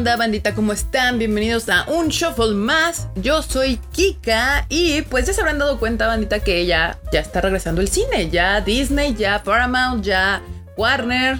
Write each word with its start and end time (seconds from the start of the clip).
onda, 0.00 0.16
bandita? 0.16 0.54
¿Cómo 0.54 0.72
están? 0.72 1.18
Bienvenidos 1.18 1.68
a 1.68 1.84
un 1.86 2.08
shuffle 2.08 2.54
más. 2.54 3.08
Yo 3.16 3.42
soy 3.42 3.78
Kika 3.92 4.64
y 4.70 5.02
pues 5.02 5.26
ya 5.26 5.34
se 5.34 5.42
habrán 5.42 5.58
dado 5.58 5.78
cuenta, 5.78 6.06
bandita, 6.06 6.40
que 6.40 6.64
ya, 6.64 6.98
ya 7.12 7.20
está 7.20 7.42
regresando 7.42 7.82
el 7.82 7.88
cine. 7.88 8.30
Ya 8.30 8.62
Disney, 8.62 9.14
ya 9.14 9.42
Paramount, 9.42 10.02
ya 10.02 10.40
Warner, 10.78 11.38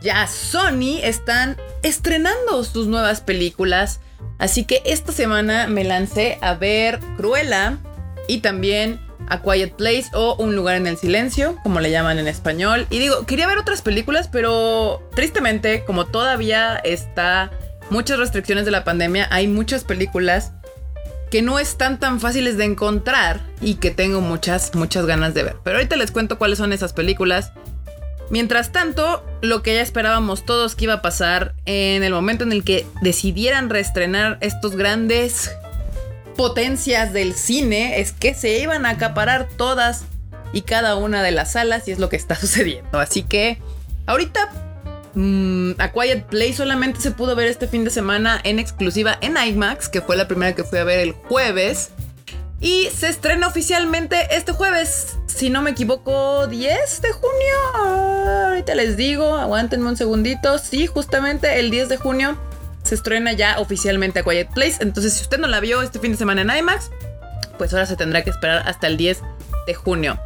ya 0.00 0.26
Sony 0.26 1.00
están 1.02 1.58
estrenando 1.82 2.64
sus 2.64 2.86
nuevas 2.86 3.20
películas. 3.20 4.00
Así 4.38 4.64
que 4.64 4.80
esta 4.86 5.12
semana 5.12 5.66
me 5.66 5.84
lancé 5.84 6.38
a 6.40 6.54
ver 6.54 7.00
Cruella 7.18 7.76
y 8.26 8.38
también 8.38 9.02
A 9.28 9.42
Quiet 9.42 9.74
Place 9.74 10.06
o 10.14 10.34
Un 10.36 10.56
lugar 10.56 10.76
en 10.76 10.86
el 10.86 10.96
silencio, 10.96 11.58
como 11.62 11.80
le 11.80 11.90
llaman 11.90 12.18
en 12.18 12.26
español. 12.26 12.86
Y 12.88 13.00
digo, 13.00 13.26
quería 13.26 13.46
ver 13.46 13.58
otras 13.58 13.82
películas, 13.82 14.30
pero 14.32 15.06
tristemente, 15.14 15.84
como 15.84 16.06
todavía 16.06 16.76
está 16.76 17.50
muchas 17.90 18.18
restricciones 18.18 18.64
de 18.64 18.70
la 18.70 18.84
pandemia, 18.84 19.28
hay 19.30 19.48
muchas 19.48 19.84
películas 19.84 20.52
que 21.30 21.42
no 21.42 21.58
están 21.58 22.00
tan 22.00 22.20
fáciles 22.20 22.56
de 22.56 22.64
encontrar 22.64 23.40
y 23.60 23.74
que 23.74 23.90
tengo 23.90 24.20
muchas, 24.20 24.74
muchas 24.74 25.06
ganas 25.06 25.34
de 25.34 25.42
ver. 25.42 25.56
Pero 25.62 25.76
ahorita 25.76 25.96
les 25.96 26.10
cuento 26.10 26.38
cuáles 26.38 26.58
son 26.58 26.72
esas 26.72 26.92
películas. 26.92 27.52
Mientras 28.30 28.72
tanto, 28.72 29.24
lo 29.40 29.62
que 29.62 29.74
ya 29.74 29.82
esperábamos 29.82 30.44
todos 30.44 30.74
que 30.74 30.84
iba 30.84 30.94
a 30.94 31.02
pasar 31.02 31.54
en 31.64 32.02
el 32.02 32.12
momento 32.12 32.44
en 32.44 32.52
el 32.52 32.64
que 32.64 32.86
decidieran 33.02 33.70
reestrenar 33.70 34.38
estos 34.40 34.76
grandes 34.76 35.50
potencias 36.36 37.12
del 37.12 37.34
cine 37.34 38.00
es 38.00 38.12
que 38.12 38.34
se 38.34 38.58
iban 38.60 38.86
a 38.86 38.90
acaparar 38.90 39.48
todas 39.56 40.04
y 40.52 40.62
cada 40.62 40.94
una 40.94 41.22
de 41.22 41.30
las 41.30 41.52
salas 41.52 41.88
y 41.88 41.90
es 41.90 41.98
lo 41.98 42.08
que 42.08 42.16
está 42.16 42.34
sucediendo. 42.40 43.00
Así 43.00 43.22
que 43.22 43.58
ahorita 44.06 44.67
mm, 45.18 45.80
A 45.80 45.92
Quiet 45.92 46.26
Play 46.26 46.52
solamente 46.52 47.00
se 47.00 47.10
pudo 47.10 47.34
ver 47.34 47.48
este 47.48 47.66
fin 47.66 47.84
de 47.84 47.90
semana 47.90 48.40
en 48.44 48.58
exclusiva 48.58 49.18
en 49.20 49.36
IMAX, 49.36 49.88
que 49.88 50.00
fue 50.00 50.16
la 50.16 50.28
primera 50.28 50.54
que 50.54 50.64
fui 50.64 50.78
a 50.78 50.84
ver 50.84 51.00
el 51.00 51.12
jueves. 51.12 51.90
Y 52.60 52.88
se 52.94 53.08
estrena 53.08 53.46
oficialmente 53.46 54.34
este 54.34 54.52
jueves, 54.52 55.16
si 55.26 55.48
no 55.48 55.62
me 55.62 55.70
equivoco, 55.70 56.46
10 56.48 57.02
de 57.02 57.12
junio. 57.12 58.46
Ahorita 58.48 58.74
les 58.74 58.96
digo, 58.96 59.36
aguántenme 59.36 59.88
un 59.88 59.96
segundito. 59.96 60.58
Sí, 60.58 60.86
justamente 60.86 61.60
el 61.60 61.70
10 61.70 61.88
de 61.88 61.96
junio 61.98 62.36
se 62.82 62.96
estrena 62.96 63.32
ya 63.32 63.60
oficialmente 63.60 64.20
a 64.20 64.22
Quiet 64.24 64.48
Place. 64.54 64.78
Entonces, 64.80 65.14
si 65.14 65.22
usted 65.22 65.38
no 65.38 65.46
la 65.46 65.60
vio 65.60 65.82
este 65.82 66.00
fin 66.00 66.12
de 66.12 66.18
semana 66.18 66.42
en 66.42 66.58
IMAX, 66.58 66.90
pues 67.58 67.72
ahora 67.72 67.86
se 67.86 67.96
tendrá 67.96 68.24
que 68.24 68.30
esperar 68.30 68.66
hasta 68.66 68.88
el 68.88 68.96
10 68.96 69.22
de 69.66 69.74
junio. 69.74 70.18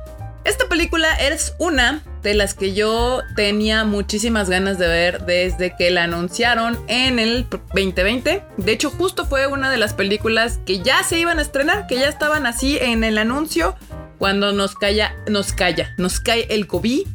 Esta 0.45 0.69
película 0.69 1.15
es 1.15 1.55
una 1.59 2.03
de 2.23 2.35
las 2.35 2.55
que 2.55 2.75
yo 2.75 3.23
tenía 3.37 3.85
muchísimas 3.85 4.51
ganas 4.51 4.77
de 4.77 4.89
ver 4.89 5.25
desde 5.25 5.77
que 5.77 5.93
la 5.93 6.05
anunciaron 6.05 6.79
en 6.89 7.21
el 7.21 7.49
2020. 7.49 8.45
De 8.57 8.73
hecho, 8.73 8.91
justo 8.91 9.25
fue 9.25 9.47
una 9.47 9.71
de 9.71 9.77
las 9.77 9.95
películas 9.95 10.59
que 10.67 10.81
ya 10.81 11.05
se 11.05 11.19
iban 11.19 11.39
a 11.39 11.43
estrenar, 11.43 11.87
que 11.87 11.97
ya 11.97 12.09
estaban 12.09 12.47
así 12.47 12.77
en 12.81 13.05
el 13.05 13.19
anuncio 13.19 13.77
cuando 14.19 14.53
nos 14.53 14.75
calla, 14.75 15.15
nos 15.29 15.53
calla, 15.53 15.95
nos 15.97 16.19
cae 16.19 16.47
el 16.51 16.67
COVID 16.67 17.07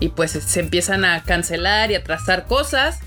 y 0.00 0.08
pues 0.08 0.32
se 0.32 0.60
empiezan 0.60 1.04
a 1.04 1.22
cancelar 1.22 1.90
y 1.90 1.94
a 1.94 2.04
trazar 2.04 2.46
cosas. 2.46 3.00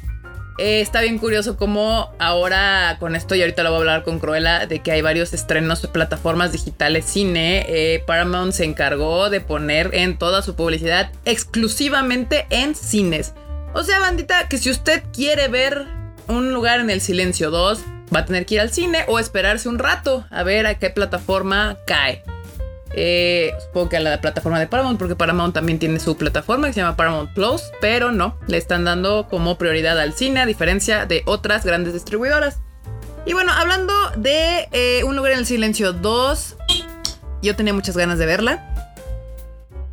Eh, 0.60 0.82
está 0.82 1.02
bien 1.02 1.18
curioso 1.18 1.58
cómo 1.58 2.12
ahora 2.20 2.98
con 3.00 3.16
esto, 3.16 3.34
y 3.34 3.42
ahorita 3.42 3.64
lo 3.64 3.72
voy 3.72 3.78
a 3.78 3.80
hablar 3.80 4.04
con 4.04 4.20
Cruella, 4.20 4.68
de 4.68 4.80
que 4.80 4.92
hay 4.92 5.02
varios 5.02 5.34
estrenos 5.34 5.82
de 5.82 5.88
plataformas 5.88 6.52
digitales 6.52 7.06
cine. 7.06 7.66
Eh, 7.68 8.04
Paramount 8.06 8.54
se 8.54 8.66
encargó 8.66 9.30
de 9.30 9.42
poner 9.42 9.90
en 9.94 10.18
toda 10.18 10.42
su 10.42 10.56
publicidad 10.56 11.12
exclusivamente 11.26 12.46
en 12.50 12.76
cines. 12.76 13.34
O 13.74 13.84
sea, 13.84 14.00
bandita, 14.00 14.48
que 14.48 14.60
si 14.60 14.70
usted 14.70 15.02
quiere 15.12 15.48
ver 15.48 15.88
un 16.28 16.54
lugar 16.54 16.80
en 16.80 16.92
el 16.92 17.02
silencio 17.02 17.50
2, 17.50 17.84
va 18.16 18.20
a 18.20 18.26
tener 18.26 18.46
que 18.46 18.56
ir 18.56 18.62
al 18.62 18.72
cine 18.72 19.06
o 19.08 19.18
esperarse 19.18 19.68
un 19.68 19.80
rato 19.80 20.26
a 20.30 20.44
ver 20.44 20.68
a 20.68 20.78
qué 20.78 20.92
plataforma 20.92 21.78
cae. 21.88 22.24
Eh, 22.96 23.52
supongo 23.60 23.90
que 23.90 23.98
a 23.98 24.00
la 24.00 24.22
plataforma 24.22 24.60
de 24.60 24.68
Paramount, 24.68 25.00
porque 25.00 25.16
Paramount 25.16 25.54
también 25.54 25.80
tiene 25.80 26.00
su 26.00 26.16
plataforma 26.16 26.68
que 26.68 26.74
se 26.74 26.82
llama 26.82 26.96
Paramount 26.96 27.34
Plus, 27.34 27.62
pero 27.82 28.12
no, 28.12 28.38
le 28.48 28.58
están 28.58 28.86
dando 28.86 29.28
como 29.30 29.58
prioridad 29.58 30.00
al 30.00 30.14
cine, 30.14 30.42
a 30.42 30.46
diferencia 30.46 31.06
de 31.06 31.24
otras 31.26 31.66
grandes 31.66 31.94
distribuidoras. 31.94 32.60
Y 33.26 33.34
bueno, 33.34 33.54
hablando 33.54 33.94
de 34.18 34.68
eh, 34.74 35.04
Un 35.06 35.16
lugar 35.16 35.32
en 35.32 35.40
el 35.40 35.46
silencio 35.46 35.94
2, 35.94 36.58
yo 37.42 37.56
tenía 37.56 37.74
muchas 37.74 37.98
ganas 37.98 38.20
de 38.20 38.26
verla. 38.26 38.70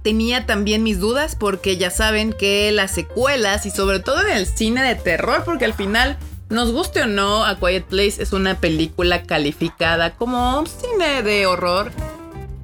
Tenía 0.03 0.47
también 0.47 0.83
mis 0.83 0.99
dudas 0.99 1.37
porque 1.37 1.77
ya 1.77 1.91
saben 1.91 2.33
que 2.33 2.73
las 2.73 2.91
secuelas 2.91 3.67
y 3.67 3.71
sobre 3.71 4.01
todo 4.01 4.21
en 4.23 4.37
el 4.37 4.47
cine 4.47 4.83
de 4.83 4.95
terror, 4.95 5.43
porque 5.45 5.65
al 5.65 5.75
final, 5.75 6.19
nos 6.49 6.73
guste 6.73 7.03
o 7.03 7.07
no, 7.07 7.45
A 7.45 7.59
Quiet 7.59 7.85
Place 7.85 8.23
es 8.23 8.33
una 8.33 8.59
película 8.59 9.23
calificada 9.23 10.17
como 10.17 10.65
cine 10.67 11.23
de 11.23 11.47
horror 11.47 11.93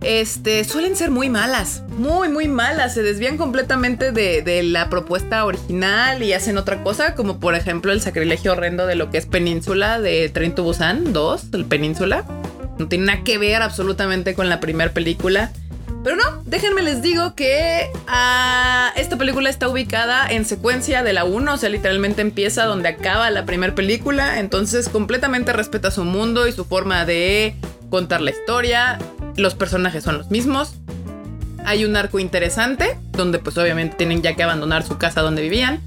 este, 0.02 0.64
suelen 0.64 0.96
ser 0.96 1.10
muy 1.10 1.28
malas, 1.30 1.82
muy, 1.98 2.28
muy 2.28 2.48
malas. 2.48 2.94
Se 2.94 3.02
desvían 3.02 3.36
completamente 3.36 4.12
de, 4.12 4.62
la 4.62 4.88
propuesta 4.90 5.44
original 5.44 6.22
y 6.22 6.32
hacen 6.32 6.58
otra 6.58 6.82
cosa, 6.82 7.14
como 7.14 7.40
por 7.40 7.54
ejemplo 7.54 7.92
el 7.92 8.00
sacrilegio 8.00 8.52
horrendo 8.52 8.86
de 8.86 8.94
lo 8.94 9.10
que 9.10 9.18
es 9.18 9.26
Península 9.26 10.00
de 10.00 10.28
Tren 10.28 10.54
to 10.54 10.62
Busan 10.62 11.12
2, 11.12 11.46
el 11.54 11.64
Península. 11.64 12.24
No 12.78 12.88
tiene 12.88 13.06
nada 13.06 13.24
que 13.24 13.38
ver 13.38 13.62
absolutamente 13.62 14.34
con 14.34 14.48
la 14.48 14.60
primera 14.60 14.92
película. 14.92 15.50
Pero 16.04 16.16
no, 16.16 16.42
déjenme 16.44 16.82
les 16.82 17.02
digo 17.02 17.34
que 17.34 17.90
ah, 18.06 18.92
esta 18.94 19.16
película 19.18 19.50
está 19.50 19.68
ubicada 19.68 20.30
en 20.30 20.44
secuencia 20.44 21.02
de 21.02 21.12
la 21.12 21.24
1, 21.24 21.54
o 21.54 21.56
sea, 21.56 21.68
literalmente 21.68 22.22
empieza 22.22 22.64
donde 22.64 22.90
acaba 22.90 23.28
la 23.32 23.44
primera 23.44 23.74
película, 23.74 24.38
entonces 24.38 24.88
completamente 24.88 25.52
respeta 25.52 25.90
su 25.90 26.04
mundo 26.04 26.46
y 26.46 26.52
su 26.52 26.64
forma 26.64 27.04
de 27.06 27.56
contar 27.90 28.20
la 28.20 28.30
historia. 28.30 29.00
Los 29.36 29.54
personajes 29.54 30.04
son 30.04 30.18
los 30.18 30.30
mismos. 30.30 30.74
Hay 31.64 31.84
un 31.84 31.96
arco 31.96 32.18
interesante, 32.18 32.98
donde 33.12 33.38
pues 33.38 33.58
obviamente 33.58 33.96
tienen 33.96 34.22
ya 34.22 34.34
que 34.34 34.42
abandonar 34.42 34.84
su 34.84 34.98
casa 34.98 35.20
donde 35.22 35.42
vivían. 35.42 35.80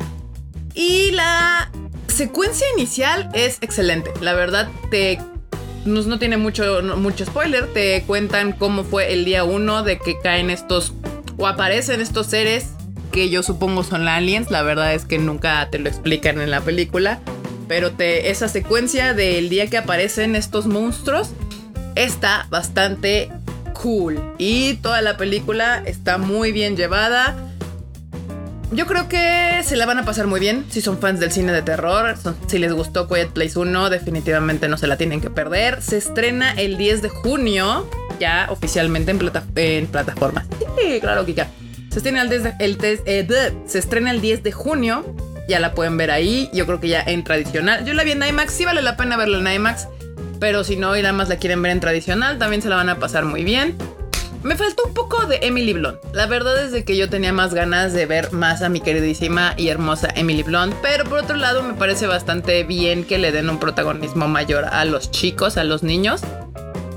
Y 0.74 1.12
la 1.12 1.72
secuencia 2.08 2.68
inicial 2.76 3.30
es 3.34 3.58
excelente. 3.62 4.12
La 4.22 4.34
verdad, 4.34 4.70
te 4.92 5.20
no, 5.86 6.02
no 6.02 6.20
tiene 6.20 6.38
mucho, 6.38 6.82
mucho 6.98 7.26
spoiler. 7.26 7.68
Te 7.68 8.04
cuentan 8.04 8.52
cómo 8.52 8.84
fue 8.84 9.14
el 9.14 9.26
día 9.26 9.44
uno 9.44 9.84
de 9.84 10.00
que 10.00 10.20
caen 10.20 10.50
estos 10.50 10.94
o 11.38 11.48
aparecen 11.48 12.02
estos 12.02 12.28
seres 12.28 12.72
que 13.12 13.30
yo 13.30 13.44
supongo 13.44 13.84
son 13.84 14.08
aliens. 14.08 14.52
La 14.52 14.62
verdad 14.62 14.94
es 14.94 15.06
que 15.06 15.18
nunca 15.18 15.68
te 15.72 15.80
lo 15.80 15.90
explican 15.90 16.42
en 16.42 16.52
la 16.52 16.62
película. 16.62 17.20
Pero 17.68 17.92
te, 17.92 18.32
esa 18.32 18.48
secuencia 18.48 19.14
del 19.14 19.50
día 19.50 19.68
que 19.68 19.78
aparecen 19.78 20.36
estos 20.36 20.66
monstruos 20.66 21.32
está 21.96 22.48
bastante 22.50 23.32
cool. 23.82 24.34
Y 24.38 24.76
toda 24.76 25.02
la 25.02 25.18
película 25.18 25.82
está 25.86 26.18
muy 26.18 26.52
bien 26.52 26.76
llevada. 26.76 27.36
Yo 28.72 28.86
creo 28.86 29.10
que 29.10 29.62
se 29.64 29.76
la 29.76 29.88
van 29.88 29.98
a 29.98 30.06
pasar 30.06 30.28
muy 30.28 30.40
bien 30.40 30.64
si 30.70 30.82
son 30.82 31.00
fans 31.00 31.20
del 31.20 31.32
cine 31.32 31.52
de 31.52 31.64
terror. 31.64 32.16
si 32.48 32.60
les 32.60 32.72
gustó 32.72 33.08
Quiet 33.08 33.30
Place 33.30 33.58
1, 33.58 33.90
definitivamente 33.90 34.68
no 34.68 34.78
se 34.78 34.86
la 34.86 34.96
tienen 34.96 35.22
que 35.22 35.32
perder. 35.32 35.82
Se 35.82 35.98
estrena 35.98 36.52
el 36.52 36.78
10 36.78 37.02
de 37.02 37.10
junio, 37.10 37.90
ya 38.20 38.48
oficialmente 38.50 39.12
en, 39.12 39.20
en 39.56 39.88
plataformas. 39.88 40.46
Sí, 40.60 41.00
claro, 41.00 41.26
Kika. 41.26 41.48
Se 41.90 41.98
estrena 41.98 42.22
el 42.22 42.30
10 42.30 42.44
de, 42.44 43.02
eh, 43.06 43.54
se 43.66 43.80
estrena 43.80 44.12
el 44.12 44.22
10 44.22 44.44
de 44.44 44.52
junio. 44.52 45.16
Ya 45.48 45.60
la 45.60 45.74
pueden 45.74 45.98
ver 45.98 46.12
ahí. 46.12 46.48
Yo 46.54 46.68
creo 46.68 46.80
que 46.80 46.90
ya 46.90 47.02
en 47.02 47.24
tradicional. 47.24 47.84
Yo 47.86 47.96
la 47.96 48.04
vi 48.04 48.12
en 48.12 48.22
IMAX. 48.22 48.54
Sí 48.54 48.66
vale 48.66 48.84
la 48.84 48.96
pena 48.98 49.18
verla 49.18 49.40
en 49.40 49.56
IMAX. 49.56 49.88
Pero 50.40 50.64
si 50.64 50.78
no 50.78 50.96
y 50.96 51.02
nada 51.02 51.14
más 51.14 51.30
la 51.30 51.38
quieren 51.38 51.62
ver 51.62 51.72
en 51.72 51.80
tradicional, 51.80 52.38
también 52.38 52.62
se 52.62 52.70
la 52.70 52.78
van 52.78 52.90
a 52.90 53.00
pasar 53.00 53.26
muy 53.26 53.44
bien. 53.44 53.78
Me 54.42 54.56
faltó 54.56 54.84
un 54.86 54.94
poco 54.94 55.26
de 55.26 55.40
Emily 55.42 55.74
Blunt. 55.74 55.98
La 56.14 56.26
verdad 56.26 56.64
es 56.64 56.72
de 56.72 56.86
que 56.86 56.96
yo 56.96 57.10
tenía 57.10 57.34
más 57.34 57.54
ganas 57.54 57.92
de 57.92 58.06
ver 58.06 58.32
más 58.32 58.62
a 58.62 58.70
mi 58.70 58.80
queridísima 58.80 59.54
y 59.58 59.68
hermosa 59.68 60.08
Emily 60.16 60.44
Blunt. 60.44 60.74
Pero 60.82 61.04
por 61.04 61.20
otro 61.20 61.36
lado, 61.36 61.62
me 61.62 61.74
parece 61.74 62.08
bastante 62.08 62.64
bien 62.64 63.04
que 63.04 63.18
le 63.18 63.34
den 63.34 63.50
un 63.50 63.60
protagonismo 63.60 64.30
mayor 64.30 64.64
a 64.64 64.86
los 64.86 65.12
chicos, 65.12 65.58
a 65.58 65.66
los 65.66 65.84
niños. 65.84 66.22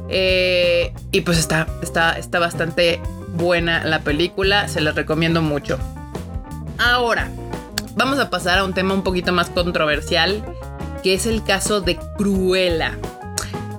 Eh, 0.09 0.95
y 1.11 1.23
pues 1.23 1.39
está, 1.39 1.67
está, 1.83 2.17
está 2.17 2.39
bastante 2.39 3.01
buena 3.35 3.83
la 3.85 4.03
película. 4.03 4.69
Se 4.69 4.81
la 4.81 4.93
recomiendo 4.93 5.43
mucho. 5.43 5.81
Ahora, 6.79 7.29
vamos 7.97 8.21
a 8.21 8.31
pasar 8.31 8.59
a 8.59 8.65
un 8.65 8.73
tema 8.73 8.95
un 8.95 9.03
poquito 9.03 9.33
más 9.33 9.51
controversial. 9.51 10.45
Que 11.03 11.15
es 11.15 11.27
el 11.27 11.43
caso 11.43 11.81
de 11.81 11.99
Cruella. 12.17 12.97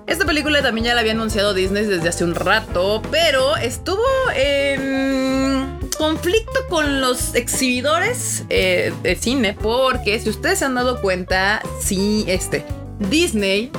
Esta 0.05 0.25
película 0.25 0.61
también 0.61 0.85
ya 0.85 0.93
la 0.93 1.01
había 1.01 1.13
anunciado 1.13 1.53
Disney 1.53 1.85
desde 1.85 2.09
hace 2.09 2.23
un 2.23 2.35
rato, 2.35 3.01
pero 3.09 3.55
estuvo 3.55 4.03
en 4.35 5.79
conflicto 5.97 6.59
con 6.69 6.99
los 7.01 7.35
exhibidores 7.35 8.43
eh, 8.49 8.93
de 9.01 9.15
cine, 9.15 9.53
porque 9.53 10.19
si 10.19 10.29
ustedes 10.29 10.59
se 10.59 10.65
han 10.65 10.75
dado 10.75 11.01
cuenta, 11.01 11.61
sí, 11.79 12.25
este, 12.27 12.65
Disney 13.09 13.71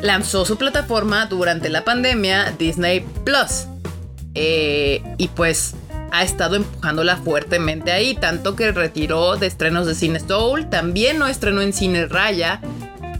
lanzó 0.00 0.44
su 0.44 0.56
plataforma 0.56 1.26
durante 1.26 1.68
la 1.68 1.84
pandemia, 1.84 2.52
Disney 2.58 3.04
Plus. 3.24 3.66
Eh, 4.34 5.02
y 5.18 5.28
pues 5.28 5.74
ha 6.12 6.22
estado 6.22 6.56
empujándola 6.56 7.16
fuertemente 7.16 7.92
ahí, 7.92 8.14
tanto 8.14 8.56
que 8.56 8.72
retiró 8.72 9.36
de 9.36 9.46
estrenos 9.46 9.86
de 9.86 9.94
cine 9.94 10.20
Soul, 10.20 10.68
también 10.68 11.18
no 11.18 11.26
estrenó 11.26 11.60
en 11.60 11.72
cine 11.72 12.06
Raya. 12.06 12.60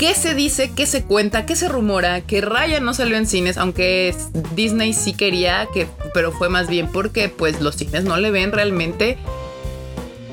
¿Qué 0.00 0.14
se 0.14 0.34
dice? 0.34 0.70
¿Qué 0.74 0.86
se 0.86 1.04
cuenta? 1.04 1.44
¿Qué 1.44 1.54
se 1.54 1.68
rumora? 1.68 2.22
Que 2.22 2.40
Raya 2.40 2.80
no 2.80 2.94
salió 2.94 3.18
en 3.18 3.26
cines, 3.26 3.58
aunque 3.58 4.16
Disney 4.54 4.94
sí 4.94 5.12
quería 5.12 5.68
que, 5.74 5.88
pero 6.14 6.32
fue 6.32 6.48
más 6.48 6.70
bien 6.70 6.88
porque 6.90 7.28
pues 7.28 7.60
los 7.60 7.76
cines 7.76 8.04
no 8.04 8.16
le 8.16 8.30
ven 8.30 8.50
realmente 8.50 9.18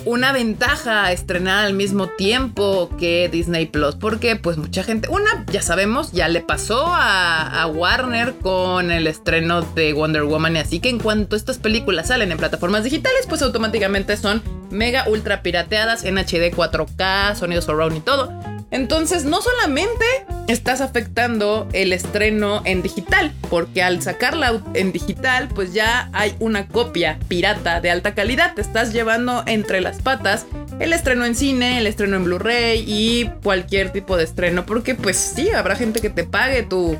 una 0.05 0.31
ventaja 0.31 1.11
estrenar 1.11 1.65
al 1.65 1.73
mismo 1.73 2.07
tiempo 2.07 2.89
que 2.97 3.27
Disney 3.27 3.65
Plus, 3.65 3.95
porque 3.95 4.37
pues 4.37 4.55
mucha 4.55 4.83
gente, 4.83 5.09
una, 5.09 5.45
ya 5.51 5.61
sabemos, 5.61 6.13
ya 6.13 6.29
le 6.29 6.39
pasó 6.39 6.85
a, 6.87 7.61
a, 7.61 7.67
Warner 7.67 8.35
con 8.35 8.89
el 8.89 9.05
estreno 9.05 9.63
de 9.63 9.91
Wonder 9.91 10.23
Woman, 10.23 10.55
así 10.55 10.79
que 10.79 10.87
en 10.87 10.99
cuanto 10.99 11.35
estas 11.35 11.57
películas 11.57 12.07
salen 12.07 12.31
en 12.31 12.37
plataformas 12.37 12.85
digitales, 12.85 13.25
pues 13.27 13.41
automáticamente 13.41 14.15
son 14.15 14.41
mega 14.71 15.03
ultra 15.09 15.41
pirateadas 15.41 16.05
en 16.05 16.17
HD 16.17 16.55
4K, 16.55 17.35
sonidos 17.35 17.65
surround 17.65 17.97
y 17.97 17.99
todo. 17.99 18.56
Entonces 18.69 19.23
no 19.23 19.41
solamente 19.41 20.05
estás 20.47 20.81
afectando 20.81 21.67
el 21.73 21.93
estreno 21.93 22.61
en 22.65 22.81
digital, 22.81 23.33
porque 23.49 23.81
al 23.81 24.01
sacarla 24.01 24.61
en 24.73 24.91
digital 24.91 25.47
pues 25.53 25.73
ya 25.73 26.09
hay 26.13 26.35
una 26.39 26.67
copia 26.67 27.17
pirata 27.27 27.79
de 27.79 27.91
alta 27.91 28.13
calidad, 28.13 28.55
te 28.55 28.61
estás 28.61 28.91
llevando 28.91 29.43
entre 29.45 29.81
las 29.81 30.01
patas 30.01 30.45
el 30.79 30.93
estreno 30.93 31.25
en 31.25 31.35
cine, 31.35 31.79
el 31.79 31.87
estreno 31.87 32.17
en 32.17 32.25
Blu-ray 32.25 32.83
y 32.85 33.29
cualquier 33.41 33.91
tipo 33.91 34.17
de 34.17 34.25
estreno, 34.25 34.65
porque 34.65 34.95
pues 34.95 35.17
sí, 35.17 35.49
habrá 35.49 35.75
gente 35.75 36.01
que 36.01 36.09
te 36.09 36.23
pague 36.23 36.63
tu, 36.63 36.97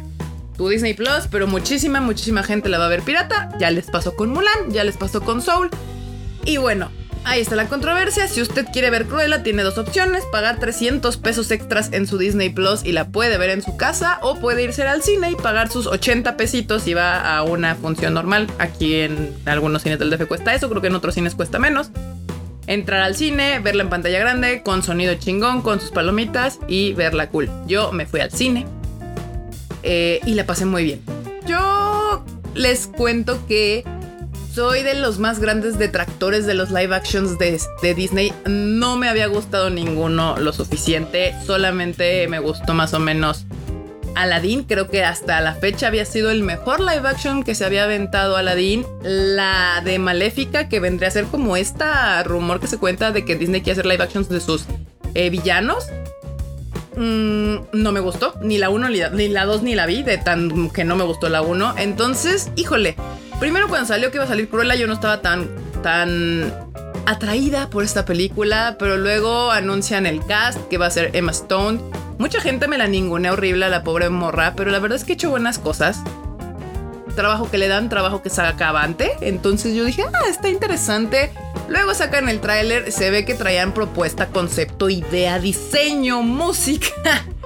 tu 0.56 0.70
Disney 0.70 0.94
Plus, 0.94 1.28
pero 1.30 1.48
muchísima, 1.48 2.02
muchísima 2.02 2.44
gente 2.44 2.70
la 2.70 2.80
va 2.80 2.86
a 2.86 2.90
ver 2.90 3.04
pirata, 3.04 3.50
ya 3.60 3.70
les 3.72 3.86
pasó 3.88 4.16
con 4.16 4.30
Mulan, 4.30 4.72
ya 4.72 4.84
les 4.84 4.98
pasó 4.98 5.22
con 5.22 5.42
Soul. 5.42 5.70
Y 6.46 6.58
bueno, 6.58 6.90
Ahí 7.28 7.42
está 7.42 7.58
la 7.58 7.68
controversia. 7.68 8.26
Si 8.30 8.42
usted 8.42 8.66
quiere 8.72 8.90
ver 8.90 9.06
Cruella, 9.06 9.44
tiene 9.44 9.62
dos 9.62 9.78
opciones: 9.78 10.24
pagar 10.32 10.62
300 10.62 11.18
pesos 11.18 11.52
extras 11.52 11.90
en 11.92 12.08
su 12.08 12.18
Disney 12.18 12.50
Plus 12.50 12.86
y 12.86 12.94
la 12.94 13.10
puede 13.10 13.38
ver 13.38 13.50
en 13.50 13.62
su 13.62 13.76
casa, 13.76 14.18
o 14.22 14.40
puede 14.40 14.64
irse 14.64 14.84
al 14.84 15.04
cine 15.04 15.32
y 15.32 15.36
pagar 15.36 15.70
sus 15.70 15.88
80 15.88 16.38
pesitos 16.38 16.88
y 16.88 16.94
va 16.94 17.38
a 17.38 17.44
una 17.44 17.76
función 17.76 18.14
normal. 18.14 18.48
Aquí 18.60 19.02
en 19.02 19.36
algunos 19.44 19.84
cines 19.84 20.00
del 20.00 20.10
DF 20.10 20.26
cuesta 20.26 20.56
eso, 20.56 20.70
creo 20.70 20.82
que 20.82 20.88
en 20.88 20.96
otros 20.96 21.16
cines 21.16 21.36
cuesta 21.36 21.60
menos. 21.60 21.92
Entrar 22.66 23.02
al 23.02 23.14
cine, 23.14 23.60
verla 23.60 23.84
en 23.84 23.90
pantalla 23.90 24.20
grande, 24.20 24.64
con 24.64 24.82
sonido 24.82 25.14
chingón, 25.16 25.62
con 25.62 25.82
sus 25.82 25.92
palomitas 25.92 26.60
y 26.70 26.94
verla 26.94 27.30
cool. 27.30 27.50
Yo 27.68 27.92
me 27.92 28.06
fui 28.06 28.22
al 28.22 28.32
cine 28.32 28.66
eh, 29.84 30.22
y 30.26 30.34
la 30.34 30.46
pasé 30.46 30.64
muy 30.64 30.86
bien. 30.86 31.02
Yo 31.46 32.24
les 32.56 32.88
cuento 32.88 33.46
que 33.48 33.84
soy 34.58 34.82
de 34.82 34.96
los 34.96 35.20
más 35.20 35.40
grandes 35.40 35.78
detractores 35.78 36.48
de 36.48 36.56
los 36.56 36.72
live 36.72 36.96
actions 36.96 37.38
de, 37.38 37.94
Disney. 37.94 38.34
No 38.48 38.98
me 38.98 39.08
había 39.08 39.28
gustado 39.28 39.70
ninguno 39.70 40.36
lo 40.40 40.52
suficiente. 40.52 41.36
Solamente 41.46 42.28
me 42.28 42.40
gustó 42.40 42.74
más 42.74 42.96
o 42.96 43.00
menos 43.00 43.46
Aladdin. 44.16 44.64
Creo 44.64 44.90
que 44.90 45.04
hasta 45.04 45.42
la 45.42 45.54
fecha 45.54 45.86
había 45.86 46.06
sido 46.06 46.32
el 46.32 46.42
mejor 46.42 46.80
live 46.80 47.08
action 47.08 47.44
que 47.44 47.54
se 47.54 47.66
había 47.66 47.84
aventado 47.84 48.36
Aladdin. 48.36 48.84
La 49.04 49.80
de 49.86 50.00
Maléfica, 50.00 50.68
que 50.70 50.80
vendría 50.80 51.10
a 51.10 51.12
ser 51.12 51.26
como 51.26 51.56
esta 51.56 52.24
rumor 52.24 52.60
que 52.60 52.66
se 52.66 52.80
cuenta 52.80 53.12
de 53.12 53.26
que 53.26 53.36
Disney 53.36 53.62
quiere 53.62 53.74
hacer 53.74 53.86
live 53.86 54.04
actions 54.04 54.28
de 54.28 54.42
sus 54.42 54.66
eh, 55.14 55.30
villanos. 55.30 55.86
Mm, 56.96 57.58
no 57.74 57.92
me 57.92 58.00
gustó. 58.00 58.34
Ni 58.42 58.58
la 58.58 58.72
1, 58.72 58.90
ni 58.90 59.28
la 59.28 59.46
2, 59.46 59.62
ni 59.62 59.76
la 59.76 59.86
vi. 59.86 60.02
De 60.02 60.18
tan 60.18 60.72
que 60.72 60.84
no 60.84 60.96
me 60.96 61.04
gustó 61.04 61.30
la 61.30 61.44
1. 61.44 61.76
Entonces, 61.78 62.50
híjole. 62.56 62.96
Primero 63.40 63.68
cuando 63.68 63.88
salió 63.88 64.10
que 64.10 64.18
iba 64.18 64.26
a 64.26 64.28
salir 64.28 64.50
Cruella 64.50 64.76
yo 64.76 64.88
no 64.88 64.94
estaba 64.94 65.22
tan, 65.22 65.48
tan 65.84 66.54
atraída 67.06 67.70
por 67.70 67.84
esta 67.84 68.04
película, 68.04 68.78
pero 68.80 68.98
luego 68.98 69.52
anuncian 69.52 70.06
el 70.06 70.26
cast 70.26 70.60
que 70.70 70.78
va 70.78 70.88
a 70.88 70.92
ser 70.92 71.16
Emma 71.16 71.32
Stone. 71.32 71.80
Mucha 72.18 72.42
gente 72.42 72.68
me 72.68 72.80
la 72.80 72.88
ningunea 72.88 73.34
horrible 73.34 73.66
a 73.66 73.70
la 73.70 73.84
pobre 73.84 74.10
morra, 74.10 74.54
pero 74.56 74.72
la 74.72 74.80
verdad 74.80 74.98
es 74.98 75.04
que 75.04 75.14
he 75.14 75.16
hecho 75.16 75.30
buenas 75.30 75.60
cosas. 75.60 76.02
Trabajo 77.16 77.50
que 77.50 77.60
le 77.60 77.68
dan, 77.68 77.90
trabajo 77.90 78.24
que 78.24 78.30
saca 78.30 78.70
avante. 78.70 79.12
Entonces 79.22 79.76
yo 79.76 79.86
dije, 79.86 80.04
ah, 80.04 80.28
está 80.30 80.50
interesante. 80.50 81.32
Luego 81.70 81.94
sacan 81.94 82.30
el 82.30 82.40
tráiler, 82.40 82.92
se 82.92 83.12
ve 83.12 83.24
que 83.24 83.36
traían 83.36 83.72
propuesta, 83.74 84.28
concepto, 84.28 84.90
idea, 84.90 85.38
diseño, 85.40 86.24
música. 86.24 86.88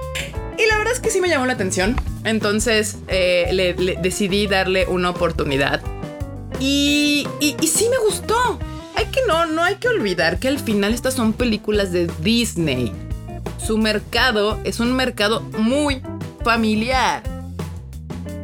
y 0.62 0.66
la 0.68 0.78
verdad 0.78 0.92
es 0.92 1.00
que 1.00 1.10
sí 1.10 1.20
me 1.20 1.28
llamó 1.28 1.46
la 1.46 1.54
atención. 1.54 1.96
Entonces 2.24 2.98
eh, 3.08 3.48
le, 3.52 3.74
decidí 3.96 4.46
darle 4.46 4.86
una 4.86 5.10
oportunidad. 5.10 5.82
Y, 6.60 7.26
y, 7.40 7.66
sí 7.66 7.88
me 7.90 7.98
gustó. 7.98 8.58
Hay 8.94 9.06
que 9.06 9.20
no, 9.26 9.46
no 9.46 9.64
hay 9.64 9.76
que 9.76 9.88
olvidar 9.88 10.38
que 10.38 10.48
al 10.48 10.58
final 10.58 10.94
estas 10.94 11.14
son 11.14 11.32
películas 11.32 11.92
de 11.92 12.08
Disney. 12.20 12.92
Su 13.58 13.78
mercado 13.78 14.60
es 14.64 14.78
un 14.78 14.94
mercado 14.94 15.40
muy 15.58 16.02
familiar. 16.44 17.22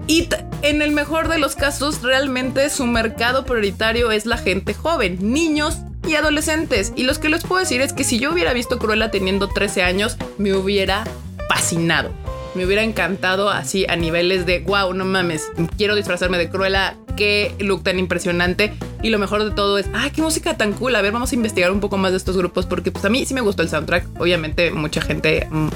Y 0.09 0.29
en 0.63 0.83
el 0.83 0.91
mejor 0.91 1.29
de 1.29 1.39
los 1.39 1.55
casos, 1.55 2.03
realmente 2.03 2.71
su 2.71 2.87
mercado 2.87 3.45
prioritario 3.45 4.11
es 4.11 4.27
la 4.27 4.39
gente 4.39 4.75
joven, 4.75 5.19
niños 5.21 5.79
y 6.07 6.15
adolescentes. 6.15 6.93
Y 6.97 7.05
los 7.05 7.19
que 7.19 7.29
les 7.29 7.45
puedo 7.45 7.61
decir 7.61 7.83
es 7.83 7.93
que 7.93 8.05
si 8.05 8.19
yo 8.19 8.33
hubiera 8.33 8.53
visto 8.55 8.79
Cruella 8.79 9.11
teniendo 9.11 9.49
13 9.49 9.83
años, 9.83 10.17
me 10.39 10.55
hubiera 10.55 11.05
fascinado 11.49 12.13
me 12.55 12.67
hubiera 12.67 12.83
encantado 12.83 13.51
así 13.51 13.87
a 13.89 13.97
niveles 13.97 14.47
de 14.47 14.61
wow, 14.61 14.93
no 14.93 15.05
mames, 15.05 15.49
quiero 15.77 15.95
disfrazarme 15.95 16.39
de 16.39 16.51
Cruella, 16.51 16.97
qué 17.17 17.55
look 17.61 17.83
tan 17.85 17.99
impresionante. 17.99 18.73
Y 19.03 19.11
lo 19.11 19.19
mejor 19.19 19.45
de 19.45 19.53
todo 19.53 19.79
es, 19.79 19.87
ay, 19.95 20.11
qué 20.11 20.23
música 20.23 20.57
tan 20.57 20.73
cool. 20.73 20.97
A 20.97 21.03
ver, 21.03 21.13
vamos 21.13 21.31
a 21.31 21.35
investigar 21.37 21.71
un 21.71 21.81
poco 21.81 21.99
más 21.99 22.11
de 22.11 22.17
estos 22.17 22.37
grupos 22.37 22.67
porque 22.67 22.91
pues 22.91 23.05
a 23.05 23.11
mí 23.11 23.25
sí 23.25 23.35
me 23.35 23.41
gustó 23.41 23.63
el 23.63 23.69
soundtrack. 23.69 24.21
Obviamente 24.21 24.71
mucha 24.73 25.01
gente... 25.01 25.47
Mm, 25.51 25.69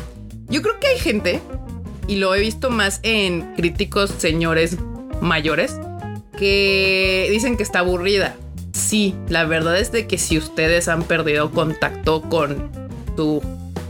yo 0.48 0.60
creo 0.60 0.80
que 0.80 0.88
hay 0.88 0.98
gente, 0.98 1.40
y 2.08 2.16
lo 2.16 2.34
he 2.34 2.40
visto 2.40 2.68
más 2.68 3.00
en 3.04 3.54
críticos 3.54 4.10
señores 4.18 4.76
mayores, 5.20 5.78
que 6.36 7.28
dicen 7.30 7.56
que 7.56 7.62
está 7.62 7.78
aburrida. 7.78 8.36
Sí, 8.72 9.14
la 9.28 9.44
verdad 9.44 9.78
es 9.78 9.92
de 9.92 10.06
que 10.06 10.18
si 10.18 10.36
ustedes 10.36 10.88
han 10.88 11.04
perdido 11.04 11.52
contacto 11.52 12.22
con 12.22 12.70
tu 13.16 13.40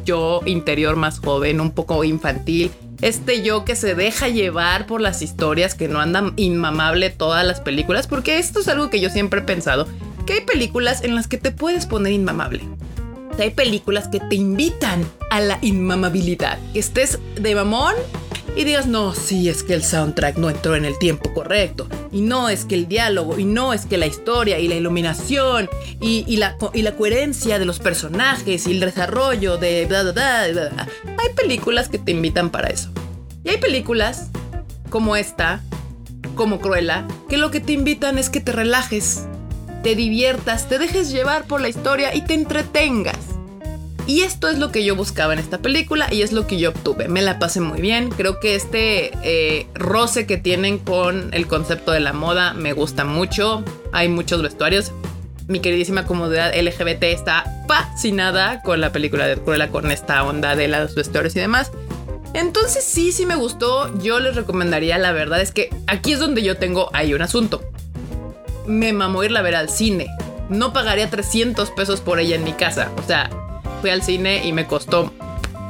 yo 0.05 0.41
interior 0.47 0.97
más 0.97 1.19
joven, 1.19 1.61
un 1.61 1.71
poco 1.71 2.05
infantil, 2.05 2.71
este 3.01 3.43
yo 3.43 3.65
que 3.65 3.75
se 3.75 3.95
deja 3.95 4.29
llevar 4.29 4.87
por 4.87 5.01
las 5.01 5.23
historias, 5.23 5.75
que 5.75 5.89
no 5.89 6.01
anda 6.01 6.33
inmamable 6.37 7.11
todas 7.11 7.45
las 7.45 7.61
películas, 7.61 8.07
porque 8.07 8.39
esto 8.39 8.61
es 8.61 8.69
algo 8.69 8.91
que 8.91 9.01
yo 9.01 9.11
siempre 9.11 9.41
he 9.41 9.45
pensado, 9.45 9.89
que 10.25 10.35
hay 10.35 10.41
películas 10.43 11.03
en 11.03 11.15
las 11.15 11.27
que 11.27 11.37
te 11.37 11.51
puedes 11.51 11.87
poner 11.87 12.13
inmamable. 12.13 12.63
Hay 13.39 13.51
películas 13.51 14.09
que 14.09 14.21
te 14.21 14.37
invitan 14.37 15.05
a 15.31 15.41
la 15.41 15.59
inmamabilidad, 15.63 16.59
que 16.73 16.79
estés 16.79 17.19
de 17.35 17.55
mamón 17.55 17.95
y 18.55 18.65
digas, 18.65 18.87
no, 18.87 19.15
sí, 19.15 19.49
es 19.49 19.63
que 19.63 19.73
el 19.73 19.83
soundtrack 19.83 20.37
no 20.37 20.51
entró 20.51 20.77
en 20.77 20.85
el 20.85 20.99
tiempo 20.99 21.33
correcto, 21.33 21.89
y 22.11 22.21
no 22.21 22.51
es 22.51 22.67
que 22.67 22.75
el 22.75 22.87
diálogo, 22.87 23.39
y 23.39 23.45
no 23.45 23.73
es 23.73 23.87
que 23.87 23.97
la 23.97 24.07
historia, 24.07 24.59
y 24.59 24.69
la 24.69 24.75
iluminación, 24.75 25.71
y, 26.01 26.37
la, 26.37 26.59
y 26.75 26.83
la 26.83 26.95
coherencia 26.95 27.59
de 27.59 27.65
los 27.65 27.79
personajes, 27.79 28.67
y 28.67 28.73
el 28.73 28.81
desarrollo 28.81 29.57
de... 29.57 29.87
Bla, 29.87 30.03
bla, 30.03 30.13
bla, 30.13 30.89
hay 31.05 31.35
películas 31.35 31.89
que 31.89 31.99
te 31.99 32.13
invitan 32.13 32.51
para 32.51 32.69
eso. 32.69 32.91
Y 33.43 33.49
hay 33.49 33.57
películas 33.57 34.29
como 34.91 35.17
esta, 35.17 35.63
como 36.35 36.61
Cruella, 36.61 37.07
que 37.31 37.39
lo 37.39 37.51
que 37.51 37.61
te 37.61 37.73
invitan 37.73 38.19
es 38.19 38.29
que 38.29 38.41
te 38.41 38.53
relajes, 38.53 39.27
te 39.83 39.95
diviertas, 39.97 40.69
te 40.69 40.79
dejes 40.79 41.11
llevar 41.11 41.45
por 41.45 41.61
la 41.61 41.69
historia 41.69 42.15
y 42.15 42.23
te 42.23 42.35
entretengas. 42.35 43.19
Y 44.07 44.23
esto 44.23 44.49
es 44.49 44.59
lo 44.59 44.73
que 44.73 44.85
yo 44.85 44.97
buscaba 44.97 45.33
en 45.33 45.39
esta 45.39 45.59
película 45.59 46.13
y 46.13 46.23
es 46.23 46.33
lo 46.33 46.47
que 46.47 46.59
yo 46.59 46.71
obtuve. 46.71 47.09
Me 47.09 47.23
la 47.23 47.39
pasé 47.39 47.61
muy 47.61 47.81
bien. 47.81 48.11
Creo 48.11 48.41
que 48.41 48.57
este 48.57 49.13
eh, 49.23 49.69
roce 49.75 50.27
que 50.27 50.39
tienen 50.39 50.79
con 50.79 51.33
el 51.33 51.47
concepto 51.47 51.93
de 51.93 52.01
la 52.01 52.13
moda 52.13 52.53
me 52.53 52.73
gusta 52.73 53.05
mucho. 53.05 53.65
Hay 53.93 54.09
muchos 54.09 54.43
vestuarios. 54.43 54.93
Mi 55.47 55.61
queridísima 55.61 56.05
comunidad 56.05 56.53
LGBT 56.55 57.05
está 57.05 57.45
fascinada 57.69 58.63
con 58.63 58.81
la 58.81 58.91
película 58.91 59.27
de 59.27 59.37
Cruella, 59.37 59.71
con 59.71 59.91
esta 59.91 60.25
onda 60.25 60.57
de 60.57 60.67
los 60.69 60.95
vestuarios 60.95 61.37
y 61.37 61.41
demás. 61.41 61.71
Entonces 62.35 62.85
sí, 62.85 63.13
sí 63.13 63.25
me 63.25 63.37
gustó. 63.37 63.97
Yo 64.01 64.19
les 64.19 64.35
recomendaría, 64.35 64.99
la 64.99 65.13
verdad 65.13 65.41
es 65.41 65.53
que 65.53 65.71
aquí 65.87 66.13
es 66.13 66.19
donde 66.19 66.43
yo 66.43 66.57
tengo 66.57 66.91
ahí 66.93 67.15
un 67.15 67.23
asunto. 67.23 67.72
Me 68.67 68.93
mamó 68.93 69.25
irla 69.25 69.41
a 69.41 69.43
ver 69.43 69.55
al 69.55 69.69
cine. 69.69 70.09
No 70.49 70.73
pagaría 70.73 71.09
300 71.09 71.71
pesos 71.71 72.01
por 72.01 72.21
ella 72.21 72.37
en 72.37 72.45
mi 72.45 72.53
casa. 72.53 72.91
O 72.99 73.03
sea, 73.07 73.31
fui 73.81 73.91
al 73.91 74.03
cine 74.03 74.45
y 74.45 74.53
me 74.53 74.67
costó 74.67 75.13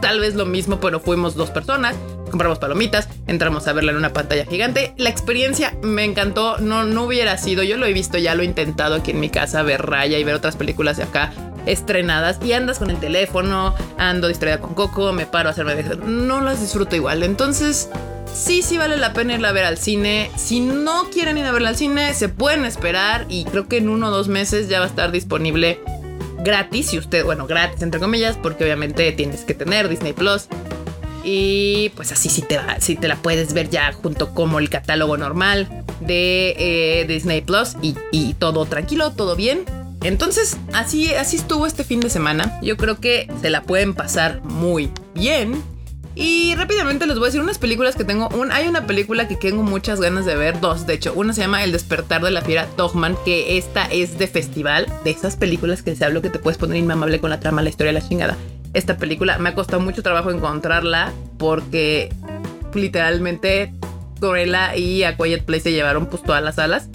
tal 0.03 0.21
vez 0.21 0.35
lo 0.35 0.45
mismo, 0.45 0.81
pero 0.81 1.01
fuimos 1.01 1.37
dos 1.37 1.51
personas, 1.51 1.95
compramos 2.31 2.59
palomitas, 2.59 3.09
entramos 3.29 3.69
a 3.69 3.73
verla 3.73 3.93
en 3.93 3.99
una 3.99 4.13
pantalla 4.13 4.45
gigante. 4.45 4.93
La 4.99 5.09
experiencia 5.09 5.75
me 5.83 6.05
encantó, 6.05 6.59
no, 6.59 6.85
no 6.85 7.05
hubiera 7.05 7.39
sido, 7.39 7.63
yo 7.63 7.77
lo 7.77 7.87
he 7.87 7.93
visto, 7.93 8.19
ya 8.19 8.35
lo 8.35 8.43
he 8.43 8.47
intentado 8.47 8.97
aquí 8.97 9.13
en 9.13 9.21
mi 9.21 9.31
casa, 9.31 9.63
ver 9.63 9.87
Raya 9.87 10.19
y 10.19 10.25
ver 10.25 10.35
otras 10.35 10.57
películas 10.57 10.97
de 10.97 11.05
acá 11.05 11.33
estrenadas 11.67 12.41
y 12.45 12.53
andas 12.53 12.81
con 12.81 12.91
el 12.91 12.99
teléfono, 12.99 13.75
ando 13.97 14.27
distraída 14.27 14.59
con 14.59 14.75
Coco, 14.75 15.13
me 15.13 15.27
paro 15.27 15.49
a 15.49 15.53
hacerme. 15.53 15.77
No 16.05 16.41
las 16.41 16.61
disfruto 16.61 16.97
igual, 16.97 17.23
entonces 17.23 17.89
sí, 18.35 18.63
sí 18.63 18.79
vale 18.79 18.97
la 18.97 19.13
pena 19.13 19.35
irla 19.35 19.49
a 19.49 19.53
ver 19.53 19.65
al 19.65 19.79
cine. 19.79 20.31
Si 20.37 20.61
no 20.61 21.11
quieren 21.11 21.39
ir 21.39 21.45
a 21.45 21.53
verla 21.53 21.71
al 21.71 21.77
cine, 21.77 22.15
se 22.15 22.29
pueden 22.29 22.65
esperar 22.65 23.27
y 23.29 23.45
creo 23.45 23.69
que 23.69 23.79
en 23.79 23.89
uno 23.89 24.09
o 24.09 24.11
dos 24.11 24.29
meses 24.29 24.69
ya 24.69 24.79
va 24.79 24.87
a 24.87 24.89
estar 24.89 25.13
disponible 25.13 25.81
gratis. 26.43 26.89
Si 26.89 26.99
usted, 26.99 27.25
bueno, 27.25 27.47
gratis 27.47 27.83
entre 27.83 28.01
comillas, 28.01 28.37
porque 28.37 28.65
obviamente 28.65 29.11
tienes 29.13 29.43
que 29.43 29.55
tener 29.55 29.89
Disney 29.89 30.13
Plus. 30.13 30.49
Y 31.25 31.91
pues 31.91 32.11
así 32.11 32.29
sí 32.29 32.43
te, 32.43 32.57
va, 32.59 32.81
sí 32.81 32.97
te 32.97 33.07
la 33.07 33.17
puedes 33.17 33.55
ver 33.55 33.71
ya 33.71 33.93
junto 33.93 34.35
como 34.35 34.59
el 34.59 34.69
catálogo 34.69 35.17
normal 35.17 35.85
de 36.01 36.57
eh, 36.59 37.05
Disney 37.07 37.43
Plus 37.43 37.77
y, 37.81 37.95
y 38.11 38.35
todo 38.35 38.67
tranquilo, 38.67 39.13
todo 39.13 39.37
bien. 39.37 39.65
Entonces, 40.03 40.57
así, 40.73 41.15
así 41.15 41.37
estuvo 41.37 41.65
este 41.65 41.85
fin 41.85 42.01
de 42.01 42.11
semana. 42.11 42.59
Yo 42.61 42.77
creo 42.77 42.99
que 42.99 43.31
se 43.41 43.51
la 43.51 43.63
pueden 43.63 43.95
pasar 43.95 44.43
muy 44.43 44.91
bien. 45.15 45.63
Y 46.15 46.55
rápidamente 46.57 47.07
les 47.07 47.17
voy 47.17 47.25
a 47.25 47.29
decir 47.29 47.41
unas 47.41 47.59
películas 47.59 47.97
que 47.97 48.05
tengo. 48.05 48.29
Un, 48.29 48.53
hay 48.53 48.69
una 48.69 48.87
película 48.87 49.29
que 49.29 49.37
tengo 49.37 49.63
muchas 49.63 50.01
ganas 50.01 50.27
de 50.27 50.37
ver, 50.37 50.61
dos 50.61 50.87
de 50.87 50.95
hecho. 50.95 51.15
Una 51.15 51.33
se 51.33 51.41
llama 51.41 51.65
El 51.65 51.73
despertar 51.73 52.23
de 52.23 52.31
la 52.31 52.43
fiera 52.43 52.69
Dogman, 52.77 53.17
que 53.25 53.57
esta 53.57 53.87
es 53.87 54.19
de 54.19 54.27
festival, 54.27 54.87
de 55.05 55.11
esas 55.11 55.37
películas 55.37 55.83
que 55.83 55.97
se 55.97 56.05
habla 56.05 56.21
que 56.21 56.31
te 56.31 56.39
puedes 56.39 56.59
poner 56.59 56.77
inmamable 56.77 57.21
con 57.21 57.31
la 57.31 57.41
trama, 57.41 57.63
la 57.63 57.71
historia, 57.71 57.93
la 57.93 58.07
chingada. 58.07 58.37
Esta 58.75 58.97
película 58.97 59.39
me 59.39 59.51
ha 59.51 59.55
costado 59.55 59.81
mucho 59.81 60.03
trabajo 60.03 60.31
encontrarla 60.31 61.13
porque 61.39 62.15
literalmente 62.75 63.73
Gorilla 64.21 64.77
y 64.77 65.03
A 65.05 65.17
Quiet 65.17 65.45
Place 65.45 65.65
se 65.65 65.73
llevaron 65.73 66.07
pues 66.07 66.23
todas 66.23 66.43
las 66.43 66.59
alas. 66.59 66.89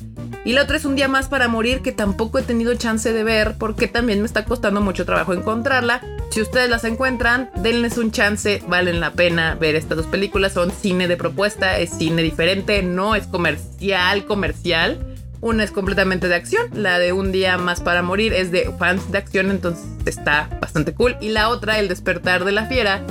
Y 0.45 0.53
la 0.53 0.63
otra 0.63 0.77
es 0.77 0.85
Un 0.85 0.95
día 0.95 1.07
más 1.07 1.27
para 1.27 1.47
morir 1.47 1.81
que 1.81 1.91
tampoco 1.91 2.39
he 2.39 2.41
tenido 2.41 2.73
chance 2.75 3.11
de 3.11 3.23
ver 3.23 3.55
porque 3.59 3.87
también 3.87 4.21
me 4.21 4.25
está 4.25 4.45
costando 4.45 4.79
mucho 4.79 5.05
trabajo 5.05 5.33
encontrarla. 5.33 6.01
Si 6.29 6.41
ustedes 6.41 6.69
las 6.69 6.83
encuentran, 6.83 7.49
denles 7.57 7.97
un 7.97 8.11
chance, 8.11 8.61
valen 8.67 8.99
la 8.99 9.13
pena 9.13 9.55
ver 9.55 9.75
estas 9.75 9.97
dos 9.97 10.07
películas. 10.07 10.53
Son 10.53 10.71
cine 10.71 11.07
de 11.07 11.17
propuesta, 11.17 11.79
es 11.79 11.89
cine 11.91 12.21
diferente, 12.21 12.83
no 12.83 13.15
es 13.15 13.27
comercial, 13.27 14.25
comercial. 14.25 15.15
Una 15.39 15.63
es 15.63 15.71
completamente 15.71 16.27
de 16.27 16.35
acción, 16.35 16.67
la 16.73 16.99
de 16.99 17.13
Un 17.13 17.31
día 17.31 17.57
más 17.57 17.81
para 17.81 18.01
morir 18.01 18.33
es 18.33 18.51
de 18.51 18.71
fans 18.77 19.11
de 19.11 19.19
acción, 19.19 19.51
entonces 19.51 19.85
está 20.05 20.49
bastante 20.59 20.93
cool. 20.93 21.15
Y 21.21 21.29
la 21.29 21.49
otra, 21.49 21.79
El 21.79 21.87
despertar 21.87 22.43
de 22.43 22.51
la 22.51 22.65
fiera, 22.65 23.01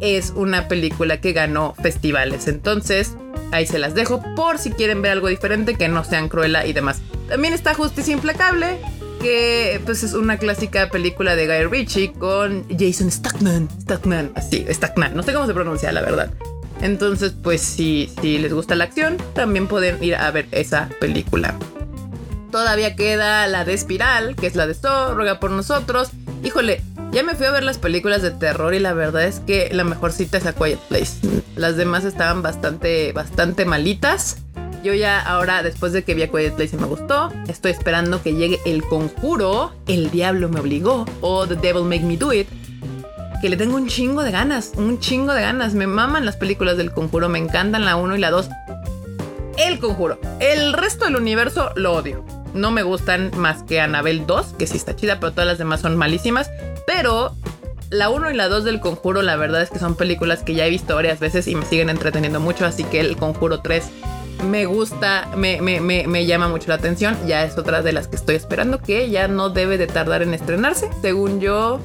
es 0.00 0.32
una 0.34 0.68
película 0.68 1.20
que 1.20 1.32
ganó 1.32 1.74
festivales. 1.80 2.48
Entonces, 2.48 3.16
Ahí 3.52 3.66
se 3.66 3.78
las 3.78 3.94
dejo 3.94 4.22
por 4.34 4.58
si 4.58 4.70
quieren 4.70 5.02
ver 5.02 5.12
algo 5.12 5.28
diferente 5.28 5.74
que 5.74 5.86
no 5.86 6.04
sean 6.04 6.30
Cruella 6.30 6.64
y 6.66 6.72
demás. 6.72 7.02
También 7.28 7.52
está 7.52 7.74
Justicia 7.74 8.14
Implacable, 8.14 8.78
que 9.22 9.80
pues 9.84 10.02
es 10.02 10.14
una 10.14 10.36
clásica 10.36 10.90
película 10.90 11.36
de 11.36 11.46
Guy 11.46 11.66
Ritchie 11.70 12.12
con 12.12 12.66
Jason 12.76 13.10
Statham. 13.10 13.68
Statham, 13.80 14.32
así, 14.34 14.66
Statham. 14.68 15.14
No 15.14 15.22
sé 15.22 15.32
cómo 15.32 15.46
se 15.46 15.54
pronuncia, 15.54 15.92
la 15.92 16.02
verdad. 16.02 16.30
Entonces, 16.80 17.32
pues 17.40 17.60
si, 17.60 18.12
si 18.20 18.38
les 18.38 18.52
gusta 18.52 18.74
la 18.74 18.84
acción, 18.84 19.16
también 19.34 19.68
pueden 19.68 20.02
ir 20.02 20.16
a 20.16 20.30
ver 20.32 20.48
esa 20.50 20.88
película. 21.00 21.54
Todavía 22.50 22.96
queda 22.96 23.46
la 23.46 23.64
de 23.64 23.74
Espiral, 23.74 24.34
que 24.34 24.48
es 24.48 24.56
la 24.56 24.66
de 24.66 24.74
So, 24.74 25.14
ruega 25.14 25.38
por 25.38 25.52
nosotros. 25.52 26.10
Híjole, 26.42 26.82
ya 27.12 27.22
me 27.22 27.36
fui 27.36 27.46
a 27.46 27.52
ver 27.52 27.62
las 27.62 27.78
películas 27.78 28.22
de 28.22 28.32
terror 28.32 28.74
y 28.74 28.80
la 28.80 28.92
verdad 28.92 29.24
es 29.24 29.38
que 29.38 29.70
la 29.72 29.84
mejor 29.84 30.12
cita 30.12 30.38
es 30.38 30.46
A 30.46 30.52
Quiet 30.52 30.80
Place. 30.88 31.12
Las 31.54 31.76
demás 31.76 32.04
estaban 32.04 32.42
bastante, 32.42 33.12
bastante 33.12 33.64
malitas. 33.64 34.38
Yo 34.82 34.94
ya 34.94 35.20
ahora, 35.20 35.62
después 35.62 35.92
de 35.92 36.02
que 36.02 36.14
vi 36.14 36.22
A 36.24 36.28
Quiet 36.28 36.54
Place 36.54 36.74
y 36.74 36.78
me 36.78 36.86
gustó, 36.86 37.32
estoy 37.46 37.70
esperando 37.70 38.20
que 38.20 38.34
llegue 38.34 38.58
El 38.66 38.82
Conjuro, 38.82 39.72
El 39.86 40.10
Diablo 40.10 40.48
me 40.48 40.58
obligó 40.58 41.06
o 41.20 41.46
The 41.46 41.54
Devil 41.54 41.84
Make 41.84 42.02
Me 42.02 42.16
Do 42.16 42.32
It. 42.32 42.48
Que 43.40 43.48
le 43.48 43.56
tengo 43.56 43.76
un 43.76 43.86
chingo 43.86 44.22
de 44.22 44.32
ganas, 44.32 44.72
un 44.76 44.98
chingo 44.98 45.34
de 45.34 45.42
ganas. 45.42 45.74
Me 45.74 45.86
maman 45.86 46.24
las 46.24 46.36
películas 46.36 46.76
del 46.76 46.92
Conjuro, 46.92 47.28
me 47.28 47.38
encantan 47.38 47.84
la 47.84 47.94
1 47.94 48.16
y 48.16 48.18
la 48.18 48.30
2. 48.30 48.48
El 49.56 49.78
Conjuro. 49.78 50.18
El 50.40 50.72
resto 50.72 51.04
del 51.04 51.14
universo 51.14 51.70
lo 51.76 51.92
odio. 51.92 52.24
No 52.52 52.72
me 52.72 52.82
gustan 52.82 53.30
más 53.36 53.62
que 53.62 53.80
Anabel 53.80 54.26
2, 54.26 54.54
que 54.58 54.66
sí 54.66 54.76
está 54.76 54.96
chida, 54.96 55.20
pero 55.20 55.30
todas 55.30 55.46
las 55.46 55.58
demás 55.58 55.80
son 55.80 55.96
malísimas. 55.96 56.50
Pero 56.88 57.36
la 57.90 58.10
1 58.10 58.32
y 58.32 58.34
la 58.34 58.48
2 58.48 58.64
del 58.64 58.80
Conjuro, 58.80 59.22
la 59.22 59.36
verdad 59.36 59.62
es 59.62 59.70
que 59.70 59.78
son 59.78 59.94
películas 59.94 60.42
que 60.42 60.54
ya 60.54 60.66
he 60.66 60.70
visto 60.70 60.96
varias 60.96 61.20
veces 61.20 61.46
y 61.46 61.54
me 61.54 61.66
siguen 61.66 61.88
entreteniendo 61.88 62.40
mucho. 62.40 62.66
Así 62.66 62.82
que 62.82 62.98
el 62.98 63.16
Conjuro 63.16 63.60
3 63.60 63.84
me 64.48 64.66
gusta, 64.66 65.28
me, 65.36 65.60
me, 65.60 66.26
llama 66.26 66.48
mucho 66.48 66.68
la 66.68 66.74
atención. 66.74 67.16
Ya 67.26 67.44
es 67.44 67.56
otra 67.58 67.82
de 67.82 67.92
las 67.92 68.08
que 68.08 68.16
estoy 68.16 68.36
esperando 68.36 68.78
que 68.80 69.10
ya 69.10 69.28
no 69.28 69.50
debe 69.50 69.78
de 69.78 69.86
tardar 69.86 70.22
en 70.22 70.34
estrenarse. 70.34 70.90
Según 71.00 71.40
yo. 71.40 71.80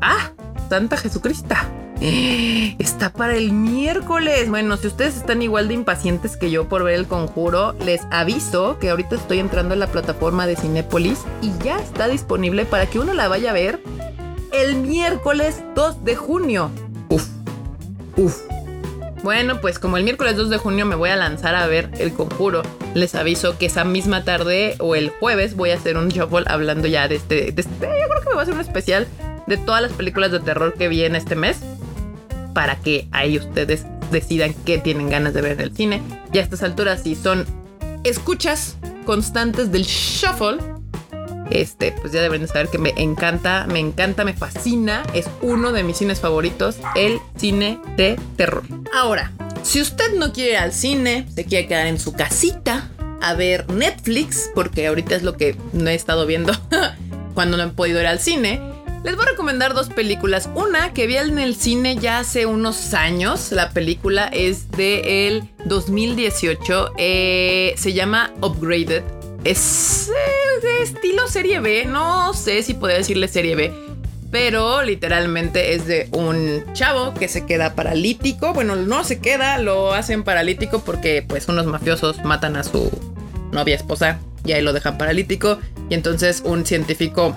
¡Ah! 0.00 0.32
Santa 0.68 0.96
Jesucristo. 0.96 1.54
Está 2.00 3.12
para 3.12 3.36
el 3.36 3.52
miércoles. 3.52 4.48
Bueno, 4.48 4.76
si 4.76 4.88
ustedes 4.88 5.16
están 5.16 5.42
igual 5.42 5.68
de 5.68 5.74
impacientes 5.74 6.36
que 6.36 6.50
yo 6.50 6.68
por 6.68 6.82
ver 6.82 6.94
el 6.94 7.06
conjuro, 7.06 7.74
les 7.84 8.02
aviso 8.10 8.78
que 8.78 8.90
ahorita 8.90 9.16
estoy 9.16 9.38
entrando 9.38 9.74
en 9.74 9.80
la 9.80 9.86
plataforma 9.86 10.46
de 10.46 10.56
Cinépolis 10.56 11.20
y 11.40 11.52
ya 11.62 11.78
está 11.78 12.08
disponible 12.08 12.64
para 12.64 12.86
que 12.86 12.98
uno 12.98 13.14
la 13.14 13.28
vaya 13.28 13.50
a 13.50 13.54
ver 13.54 13.80
el 14.52 14.76
miércoles 14.76 15.62
2 15.74 16.04
de 16.04 16.16
junio. 16.16 16.70
Uf, 17.08 17.26
uf. 18.16 18.51
Bueno, 19.22 19.60
pues 19.60 19.78
como 19.78 19.96
el 19.96 20.04
miércoles 20.04 20.36
2 20.36 20.50
de 20.50 20.58
junio 20.58 20.84
me 20.84 20.96
voy 20.96 21.10
a 21.10 21.16
lanzar 21.16 21.54
a 21.54 21.66
ver 21.68 21.90
el 21.98 22.12
conjuro, 22.12 22.62
les 22.94 23.14
aviso 23.14 23.56
que 23.56 23.66
esa 23.66 23.84
misma 23.84 24.24
tarde 24.24 24.74
o 24.80 24.96
el 24.96 25.10
jueves 25.10 25.54
voy 25.54 25.70
a 25.70 25.76
hacer 25.76 25.96
un 25.96 26.08
shuffle 26.08 26.44
hablando 26.46 26.88
ya 26.88 27.06
de 27.06 27.16
este, 27.16 27.52
de 27.52 27.62
este. 27.62 27.70
Yo 27.80 28.08
creo 28.08 28.20
que 28.20 28.28
me 28.28 28.32
voy 28.32 28.40
a 28.40 28.42
hacer 28.42 28.54
un 28.54 28.60
especial 28.60 29.06
de 29.46 29.56
todas 29.58 29.80
las 29.80 29.92
películas 29.92 30.32
de 30.32 30.40
terror 30.40 30.74
que 30.74 30.88
vi 30.88 31.04
en 31.04 31.14
este 31.14 31.36
mes 31.36 31.58
para 32.52 32.76
que 32.76 33.06
ahí 33.12 33.38
ustedes 33.38 33.86
decidan 34.10 34.54
qué 34.66 34.78
tienen 34.78 35.08
ganas 35.08 35.34
de 35.34 35.40
ver 35.40 35.52
en 35.52 35.60
el 35.60 35.76
cine. 35.76 36.02
Y 36.32 36.38
a 36.38 36.42
estas 36.42 36.64
alturas, 36.64 37.04
si 37.04 37.14
son 37.14 37.46
escuchas 38.02 38.76
constantes 39.06 39.70
del 39.70 39.84
shuffle, 39.84 40.58
este, 41.50 41.92
pues 41.92 42.12
ya 42.12 42.20
deben 42.22 42.46
saber 42.46 42.68
que 42.68 42.78
me 42.78 42.92
encanta, 42.96 43.66
me 43.66 43.78
encanta, 43.78 44.24
me 44.24 44.34
fascina. 44.34 45.02
Es 45.14 45.28
uno 45.40 45.72
de 45.72 45.84
mis 45.84 45.98
cines 45.98 46.20
favoritos, 46.20 46.76
el 46.94 47.20
cine 47.36 47.80
de 47.96 48.18
terror. 48.36 48.64
Ahora, 48.94 49.32
si 49.62 49.80
usted 49.80 50.14
no 50.14 50.32
quiere 50.32 50.52
ir 50.52 50.56
al 50.58 50.72
cine, 50.72 51.26
se 51.34 51.44
quiere 51.44 51.66
quedar 51.66 51.86
en 51.86 51.98
su 51.98 52.12
casita 52.12 52.90
a 53.20 53.34
ver 53.34 53.70
Netflix, 53.70 54.50
porque 54.54 54.86
ahorita 54.86 55.14
es 55.14 55.22
lo 55.22 55.36
que 55.36 55.56
no 55.72 55.90
he 55.90 55.94
estado 55.94 56.26
viendo 56.26 56.52
cuando 57.34 57.56
no 57.56 57.64
he 57.64 57.68
podido 57.68 58.00
ir 58.00 58.06
al 58.06 58.18
cine 58.18 58.72
les 59.04 59.16
voy 59.16 59.24
a 59.24 59.30
recomendar 59.30 59.74
dos 59.74 59.88
películas. 59.88 60.48
Una 60.54 60.92
que 60.94 61.06
vi 61.08 61.16
en 61.16 61.38
el 61.38 61.56
cine 61.56 61.96
ya 61.96 62.20
hace 62.20 62.46
unos 62.46 62.94
años. 62.94 63.50
La 63.50 63.70
película 63.70 64.28
es 64.28 64.70
de 64.70 65.26
el 65.26 65.48
2018. 65.64 66.92
Eh, 66.98 67.74
se 67.76 67.92
llama 67.94 68.32
Upgraded. 68.40 69.02
Es 69.44 70.08
eh, 70.08 70.60
de 70.62 70.82
estilo 70.82 71.26
serie 71.28 71.60
B. 71.60 71.84
No 71.86 72.34
sé 72.34 72.62
si 72.62 72.74
podría 72.74 72.98
decirle 72.98 73.28
serie 73.28 73.54
B. 73.56 73.72
Pero 74.30 74.82
literalmente 74.82 75.74
es 75.74 75.86
de 75.86 76.08
un 76.12 76.64
chavo 76.72 77.12
que 77.12 77.28
se 77.28 77.44
queda 77.44 77.74
paralítico. 77.74 78.54
Bueno, 78.54 78.76
no 78.76 79.04
se 79.04 79.20
queda, 79.20 79.58
lo 79.58 79.92
hacen 79.92 80.24
paralítico 80.24 80.80
porque 80.80 81.22
pues 81.26 81.48
unos 81.48 81.66
mafiosos 81.66 82.24
matan 82.24 82.56
a 82.56 82.64
su 82.64 82.90
novia 83.52 83.76
esposa 83.76 84.18
y 84.44 84.52
ahí 84.52 84.62
lo 84.62 84.72
dejan 84.72 84.96
paralítico. 84.96 85.58
Y 85.90 85.94
entonces 85.94 86.42
un 86.46 86.64
científico 86.64 87.36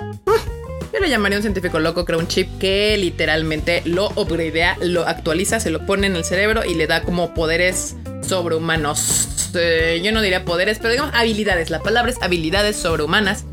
yo 0.95 1.01
le 1.01 1.09
llamaría 1.09 1.37
un 1.37 1.41
científico 1.41 1.77
loco, 1.79 2.05
crea 2.05 2.17
un 2.17 2.29
chip 2.29 2.47
que 2.57 2.95
literalmente 2.97 3.81
lo 3.83 4.11
upgradea, 4.15 4.77
lo 4.79 5.05
actualiza, 5.05 5.59
se 5.59 5.69
lo 5.69 5.85
pone 5.85 6.07
en 6.07 6.15
el 6.15 6.23
cerebro 6.23 6.63
y 6.63 6.73
le 6.73 6.87
da 6.87 7.01
como 7.01 7.33
poderes 7.33 7.97
sobrehumanos. 8.21 9.34
Eh, 9.55 10.01
yo 10.03 10.11
no 10.11 10.21
diría 10.21 10.45
poderes, 10.45 10.77
pero 10.79 10.91
digamos 10.91 11.13
habilidades. 11.13 11.69
La 11.69 11.81
palabra 11.81 12.11
es 12.11 12.21
habilidades 12.21 12.75
sobrehumanas. 12.75 13.45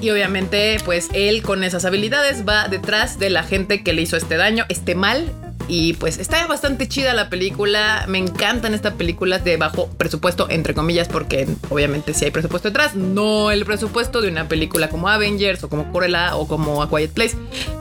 Y 0.00 0.10
obviamente, 0.10 0.78
pues 0.84 1.08
él 1.12 1.42
con 1.42 1.62
esas 1.62 1.84
habilidades 1.84 2.46
va 2.46 2.66
detrás 2.68 3.18
de 3.18 3.30
la 3.30 3.44
gente 3.44 3.84
que 3.84 3.92
le 3.92 4.02
hizo 4.02 4.16
este 4.16 4.36
daño, 4.36 4.64
este 4.68 4.96
mal, 4.96 5.30
y 5.68 5.94
pues 5.94 6.18
está 6.18 6.46
bastante 6.46 6.88
chida 6.88 7.14
la 7.14 7.30
película. 7.30 8.04
Me 8.08 8.18
encantan 8.18 8.74
estas 8.74 8.94
películas 8.94 9.44
de 9.44 9.56
bajo 9.56 9.88
presupuesto, 9.90 10.48
entre 10.50 10.74
comillas, 10.74 11.08
porque 11.08 11.48
obviamente 11.70 12.14
si 12.14 12.24
hay 12.24 12.30
presupuesto 12.30 12.68
detrás, 12.68 12.94
no 12.94 13.50
el 13.50 13.64
presupuesto 13.64 14.20
de 14.20 14.28
una 14.28 14.48
película 14.48 14.88
como 14.88 15.08
Avengers 15.08 15.62
o 15.64 15.68
como 15.68 15.90
Corella 15.92 16.36
o 16.36 16.46
como 16.46 16.82
A 16.82 16.90
Quiet 16.90 17.12
Place. 17.12 17.36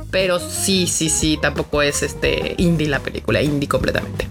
Pero 0.10 0.40
sí, 0.40 0.88
sí, 0.88 1.10
sí, 1.10 1.40
tampoco 1.42 1.82
es 1.82 2.04
este 2.04 2.56
indie 2.58 2.88
la 2.88 3.00
película, 3.00 3.42
indie 3.42 3.68
completamente. 3.68 4.28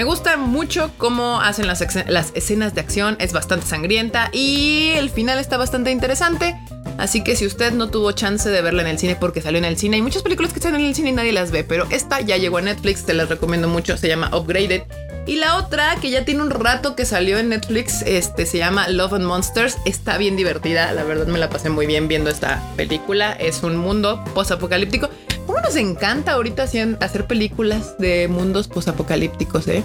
Me 0.00 0.04
gusta 0.04 0.38
mucho 0.38 0.90
cómo 0.96 1.42
hacen 1.42 1.66
las, 1.66 1.82
escenas 1.82 2.74
de 2.74 2.80
acción, 2.80 3.18
es 3.20 3.34
bastante 3.34 3.66
sangrienta 3.66 4.30
y 4.32 4.92
el 4.94 5.10
final 5.10 5.38
está 5.38 5.58
bastante 5.58 5.90
interesante. 5.90 6.58
Así 6.96 7.22
que 7.22 7.36
si 7.36 7.44
usted 7.44 7.74
no 7.74 7.90
tuvo 7.90 8.10
chance 8.12 8.48
de 8.48 8.62
verla 8.62 8.80
en 8.80 8.88
el 8.88 8.98
cine 8.98 9.14
porque 9.14 9.42
salió 9.42 9.58
en 9.58 9.66
el 9.66 9.76
cine, 9.76 9.96
hay 9.96 10.02
muchas 10.02 10.22
películas 10.22 10.54
que 10.54 10.58
están 10.58 10.74
en 10.74 10.86
el 10.86 10.94
cine 10.94 11.10
y 11.10 11.12
nadie 11.12 11.32
las 11.32 11.50
ve, 11.50 11.64
pero 11.64 11.86
esta 11.90 12.22
ya 12.22 12.38
llegó 12.38 12.56
a 12.56 12.62
Netflix, 12.62 13.04
te 13.04 13.12
las 13.12 13.28
recomiendo 13.28 13.68
mucho, 13.68 13.98
se 13.98 14.08
llama 14.08 14.34
Upgraded. 14.34 14.84
Y 15.26 15.36
la 15.36 15.56
otra, 15.58 15.94
que 16.00 16.08
ya 16.08 16.24
tiene 16.24 16.40
un 16.40 16.50
rato 16.50 16.96
que 16.96 17.04
salió 17.04 17.38
en 17.38 17.50
Netflix, 17.50 18.00
este, 18.00 18.46
se 18.46 18.56
llama 18.56 18.88
Love 18.88 19.12
and 19.12 19.26
Monsters. 19.26 19.76
Está 19.84 20.16
bien 20.16 20.34
divertida, 20.34 20.92
la 20.92 21.04
verdad 21.04 21.26
me 21.26 21.38
la 21.38 21.50
pasé 21.50 21.68
muy 21.68 21.84
bien 21.84 22.08
viendo 22.08 22.30
esta 22.30 22.62
película. 22.74 23.32
Es 23.32 23.62
un 23.62 23.76
mundo 23.76 24.24
post-apocalíptico. 24.32 25.10
¿Cómo 25.50 25.62
nos 25.62 25.74
encanta 25.74 26.34
ahorita 26.34 26.62
hacer 26.62 27.26
películas 27.26 27.98
de 27.98 28.28
mundos 28.28 28.68
post-apocalípticos, 28.68 29.66
eh? 29.66 29.82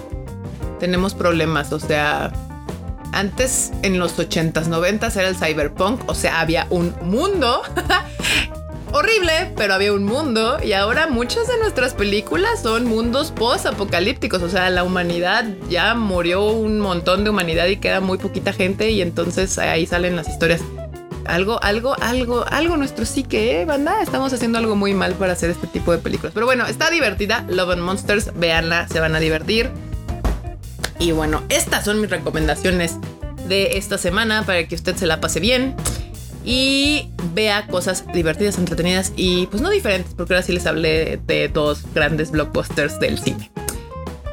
tenemos 0.78 1.12
problemas. 1.12 1.72
O 1.72 1.80
sea, 1.80 2.32
antes 3.10 3.72
en 3.82 3.98
los 3.98 4.16
80s, 4.16 4.68
90s 4.68 5.16
era 5.16 5.28
el 5.28 5.34
cyberpunk, 5.34 6.08
o 6.08 6.14
sea, 6.14 6.38
había 6.38 6.68
un 6.70 6.94
mundo 7.02 7.62
horrible, 8.92 9.54
pero 9.56 9.74
había 9.74 9.92
un 9.92 10.04
mundo 10.04 10.58
y 10.62 10.72
ahora 10.72 11.08
muchas 11.08 11.48
de 11.48 11.58
nuestras 11.58 11.94
películas 11.94 12.62
son 12.62 12.84
mundos 12.84 13.32
post-apocalípticos, 13.32 14.42
o 14.42 14.48
sea, 14.48 14.70
la 14.70 14.84
humanidad 14.84 15.46
ya 15.68 15.96
murió 15.96 16.46
un 16.46 16.78
montón 16.78 17.24
de 17.24 17.30
humanidad 17.30 17.66
y 17.66 17.78
queda 17.78 17.98
muy 17.98 18.18
poquita 18.18 18.52
gente 18.52 18.90
y 18.90 19.02
entonces 19.02 19.58
ahí 19.58 19.84
salen 19.84 20.14
las 20.14 20.28
historias. 20.28 20.60
Algo, 21.28 21.62
algo, 21.62 21.96
algo, 22.00 22.44
algo 22.48 22.76
nuestro 22.76 23.04
sí 23.04 23.22
que, 23.22 23.60
¿eh, 23.60 23.64
banda? 23.64 24.02
Estamos 24.02 24.32
haciendo 24.32 24.58
algo 24.58 24.76
muy 24.76 24.94
mal 24.94 25.14
para 25.14 25.32
hacer 25.32 25.50
este 25.50 25.66
tipo 25.66 25.92
de 25.92 25.98
películas. 25.98 26.32
Pero 26.34 26.46
bueno, 26.46 26.66
está 26.66 26.90
divertida. 26.90 27.44
Love 27.48 27.70
and 27.70 27.82
Monsters, 27.82 28.30
véanla, 28.34 28.88
se 28.88 29.00
van 29.00 29.14
a 29.14 29.20
divertir. 29.20 29.70
Y 30.98 31.12
bueno, 31.12 31.42
estas 31.48 31.84
son 31.84 32.00
mis 32.00 32.10
recomendaciones 32.10 32.96
de 33.48 33.76
esta 33.76 33.98
semana 33.98 34.44
para 34.44 34.66
que 34.66 34.74
usted 34.74 34.96
se 34.96 35.06
la 35.06 35.20
pase 35.20 35.40
bien 35.40 35.74
y 36.44 37.10
vea 37.34 37.66
cosas 37.66 38.04
divertidas, 38.12 38.56
entretenidas 38.58 39.12
y 39.16 39.46
pues 39.48 39.62
no 39.62 39.68
diferentes, 39.68 40.14
porque 40.14 40.34
ahora 40.34 40.46
sí 40.46 40.52
les 40.52 40.66
hablé 40.66 41.20
de 41.26 41.48
dos 41.48 41.82
grandes 41.92 42.30
blockbusters 42.30 42.98
del 43.00 43.18
cine. 43.18 43.50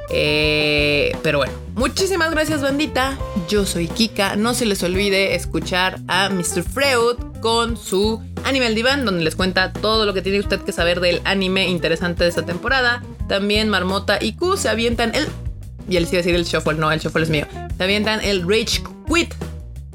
Eh, 0.10 1.16
pero 1.24 1.40
bueno, 1.40 1.54
muchísimas 1.76 2.32
gracias 2.32 2.62
bandita. 2.62 3.18
Yo 3.54 3.68
soy 3.68 3.88
Kika. 3.88 4.36
No 4.36 4.56
se 4.56 4.66
les 4.66 4.82
olvide 4.82 5.36
escuchar 5.36 6.00
a 6.08 6.30
Mr. 6.30 6.64
Freud 6.64 7.18
con 7.40 7.78
su 7.78 8.20
Animal 8.46 8.74
Divan, 8.74 9.06
donde 9.06 9.24
les 9.24 9.36
cuenta 9.36 9.72
todo 9.72 10.08
lo 10.08 10.14
que 10.16 10.24
tiene 10.24 10.40
usted 10.40 10.62
que 10.62 10.72
saber 10.72 11.00
del 11.00 11.22
anime 11.24 11.68
interesante 11.68 12.24
de 12.24 12.32
esta 12.32 12.48
temporada. 12.48 13.04
También 13.30 13.70
Marmota 13.70 14.18
y 14.20 14.34
Q 14.34 14.58
se 14.58 14.70
avientan 14.70 15.14
el... 15.14 15.28
Y 15.88 15.98
él 15.98 16.08
sí 16.08 16.16
decir 16.16 16.34
el 16.34 16.46
shuffle, 16.46 16.74
no, 16.74 16.92
el 16.92 17.00
shuffle 17.00 17.22
es 17.22 17.30
mío. 17.30 17.46
Se 17.78 17.84
avientan 17.84 18.22
el 18.22 18.42
Rage 18.42 18.82
Quit 19.08 19.36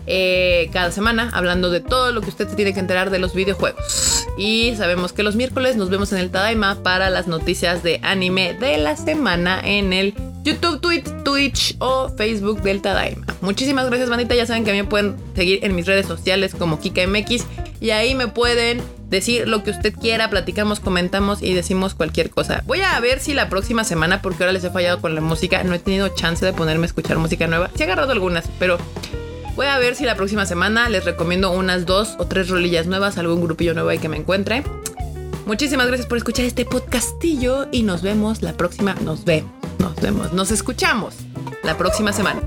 eh, 0.07 0.71
cada 0.73 0.93
semana 0.93 1.29
hablando 1.35 1.69
de 1.69 1.81
todo 1.81 2.13
lo 2.13 2.21
que 2.21 2.29
usted 2.29 2.49
se 2.49 2.55
tiene 2.55 2.73
que 2.73 2.79
enterar 2.79 3.11
de 3.11 3.19
los 3.19 3.35
videojuegos. 3.35 4.25
Y 4.39 4.77
sabemos 4.77 5.13
que 5.13 5.25
los 5.25 5.35
miércoles 5.35 5.75
nos 5.75 5.91
vemos 5.91 6.13
en 6.13 6.19
el 6.19 6.31
Tadaima 6.31 6.81
para 6.85 7.11
las 7.11 7.27
noticias 7.27 7.83
de 7.83 7.99
anime 8.05 8.55
de 8.55 8.79
la 8.79 8.97
semana 8.97 9.61
en 9.65 9.93
el 9.93 10.15
YouTube, 10.49 10.81
Twitch, 10.81 11.07
Twitch 11.25 11.77
o 11.79 12.09
Facebook 12.09 12.63
del 12.63 12.81
Tadaima. 12.81 13.27
Muchísimas 13.41 13.87
gracias, 13.87 14.09
bandita. 14.09 14.35
Ya 14.35 14.47
saben 14.47 14.65
que 14.65 14.71
a 14.71 14.75
mí 14.75 14.83
me 14.83 14.89
pueden 14.89 15.17
seguir 15.35 15.63
en 15.63 15.75
mis 15.75 15.87
redes 15.87 16.07
sociales 16.07 16.55
como 16.59 16.81
KikaMX 16.81 17.45
y 17.81 17.91
ahí 17.91 18.15
me 18.15 18.29
pueden 18.29 18.81
decir 19.11 19.47
lo 19.47 19.63
que 19.63 19.71
usted 19.71 19.95
quiera, 19.95 20.31
platicamos, 20.31 20.81
comentamos 20.81 21.43
y 21.43 21.53
decimos 21.55 21.95
cualquier 21.95 22.31
cosa. 22.31 22.63
Voy 22.67 22.81
a 22.81 22.99
ver 23.01 23.21
si 23.21 23.35
la 23.35 23.49
próxima 23.49 23.85
semana, 23.85 24.23
porque 24.23 24.43
ahora 24.43 24.53
les 24.53 24.65
he 24.65 24.71
fallado 24.71 25.01
con 25.01 25.15
la 25.15 25.21
música, 25.21 25.63
no 25.65 25.75
he 25.75 25.79
tenido 25.79 26.09
chance 26.09 26.45
de 26.45 26.53
ponerme 26.53 26.85
a 26.85 26.87
escuchar 26.87 27.19
música 27.19 27.47
nueva. 27.47 27.71
Sí 27.75 27.83
he 27.83 27.85
agarrado 27.85 28.13
algunas, 28.13 28.49
pero 28.59 28.79
Voy 29.59 29.67
a 29.67 29.77
ver 29.77 29.97
si 29.97 30.05
la 30.05 30.15
próxima 30.15 30.47
semana 30.47 30.89
les 30.89 31.05
recomiendo 31.05 31.51
unas 31.51 31.85
dos 31.85 32.15
o 32.21 32.29
tres 32.29 32.49
rolillas 32.49 32.87
nuevas, 32.87 33.19
algún 33.19 33.41
grupillo 33.41 33.75
nuevo 33.75 33.89
ahí 33.89 33.99
que 33.99 34.09
me 34.09 34.17
encuentre. 34.17 34.63
Muchísimas 35.47 35.89
gracias 35.89 36.07
por 36.07 36.17
escuchar 36.17 36.45
este 36.45 36.65
podcastillo 36.65 37.67
y 37.73 37.83
nos 37.83 38.03
vemos 38.03 38.41
la 38.41 38.53
próxima. 38.53 38.95
Nos 39.03 39.25
vemos, 39.25 39.51
nos 39.79 39.97
vemos, 39.97 40.33
nos 40.33 40.51
escuchamos 40.51 41.15
la 41.63 41.77
próxima 41.77 42.13
semana. 42.13 42.43